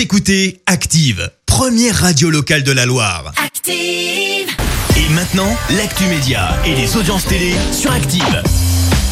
[0.00, 3.34] Vous écoutez Active, première radio locale de la Loire.
[3.36, 4.48] Active.
[4.96, 8.42] Et maintenant, l'actu média et les audiences télé sur Active.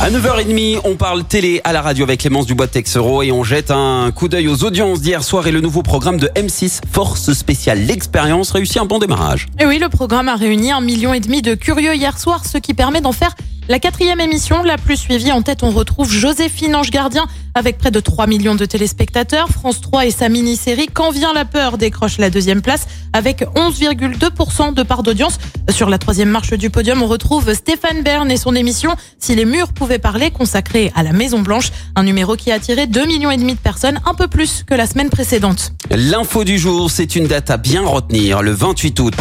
[0.01, 3.45] À 9h30, on parle télé à la radio avec Clémence Dubois de Texero et on
[3.45, 7.35] jette un coup d'œil aux audiences d'hier soir et le nouveau programme de M6 Force
[7.35, 7.85] Spéciale.
[7.85, 9.47] L'expérience réussit un bon démarrage.
[9.59, 12.57] Et oui, le programme a réuni un million et demi de curieux hier soir, ce
[12.57, 13.35] qui permet d'en faire
[13.69, 15.31] la quatrième émission la plus suivie.
[15.31, 19.49] En tête, on retrouve Joséphine Ange Gardien avec près de 3 millions de téléspectateurs.
[19.51, 24.75] France 3 et sa mini-série Quand vient la peur décroche la deuxième place avec 11,2%
[24.75, 25.39] de part d'audience.
[25.71, 29.45] Sur la troisième marche du podium, on retrouve Stéphane Bern et son émission Si les
[29.45, 31.71] murs pouvaient parler consacrée à la Maison Blanche.
[31.95, 34.75] Un numéro qui a attiré 2 millions et demi de personnes, un peu plus que
[34.75, 35.73] la semaine précédente.
[35.91, 39.15] L'info du jour, c'est une date à bien retenir, le 28 août.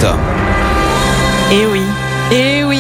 [1.52, 1.82] Et oui,
[2.32, 2.80] et oui.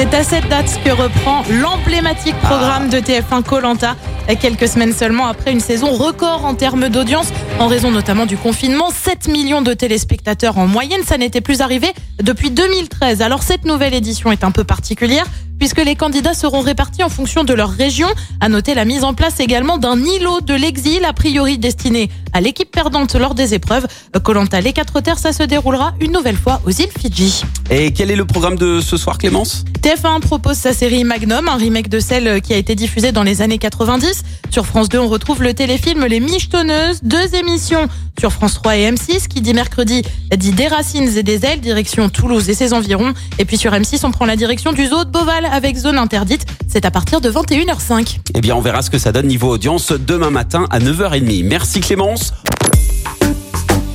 [0.00, 3.96] C'est à cette date que reprend l'emblématique programme de TF1 Colanta,
[4.40, 8.90] quelques semaines seulement après une saison record en termes d'audience, en raison notamment du confinement.
[8.92, 11.88] 7 millions de téléspectateurs en moyenne, ça n'était plus arrivé
[12.22, 13.22] depuis 2013.
[13.22, 15.26] Alors cette nouvelle édition est un peu particulière
[15.58, 18.08] puisque les candidats seront répartis en fonction de leur région.
[18.40, 22.40] À noter la mise en place également d'un îlot de l'exil, a priori destiné à
[22.40, 23.86] l'équipe perdante lors des épreuves.
[24.22, 27.42] Colanta les quatre terres, ça se déroulera une nouvelle fois aux îles Fidji.
[27.70, 29.64] Et quel est le programme de ce soir, Clémence?
[29.82, 33.42] TF1 propose sa série Magnum, un remake de celle qui a été diffusée dans les
[33.42, 34.22] années 90.
[34.50, 37.88] Sur France 2, on retrouve le téléfilm Les Michetonneuses, deux émissions
[38.18, 40.02] sur France 3 et M6 qui dit mercredi
[40.36, 43.12] dit des racines et des ailes, direction Toulouse et ses environs.
[43.38, 46.46] Et puis sur M6, on prend la direction du zoo de Beauval avec zone interdite.
[46.66, 48.18] C'est à partir de 21h05.
[48.34, 51.44] Eh bien, on verra ce que ça donne niveau audience demain matin à 9h30.
[51.44, 52.32] Merci Clémence.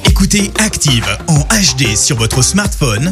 [0.05, 3.11] Écoutez Active en HD sur votre smartphone,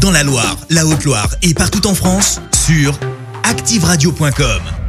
[0.00, 2.98] dans la Loire, la Haute-Loire et partout en France, sur
[3.42, 4.83] activeradio.com.